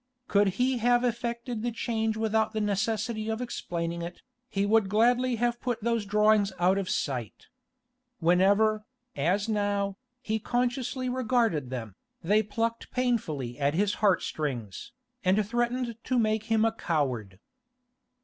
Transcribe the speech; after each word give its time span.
Could 0.27 0.47
he 0.57 0.79
have 0.79 1.03
effected 1.03 1.61
the 1.61 1.71
change 1.71 2.17
without 2.17 2.53
the 2.53 2.59
necessity 2.59 3.29
of 3.29 3.39
explaining 3.39 4.01
it, 4.01 4.23
he 4.49 4.65
would 4.65 4.89
gladly 4.89 5.35
have 5.35 5.61
put 5.61 5.79
those 5.83 6.07
drawings 6.07 6.51
out 6.57 6.79
of 6.79 6.89
sight. 6.89 7.45
Whenever, 8.17 8.83
as 9.15 9.47
now, 9.47 9.97
he 10.19 10.39
consciously 10.39 11.07
regarded 11.07 11.69
them, 11.69 11.93
they 12.23 12.41
plucked 12.41 12.89
painfully 12.89 13.59
at 13.59 13.75
his 13.75 13.93
heart 14.01 14.23
strings, 14.23 14.91
and 15.23 15.47
threatened 15.47 15.95
to 16.05 16.17
make 16.17 16.45
him 16.45 16.65
a 16.65 16.71
coward. 16.71 17.39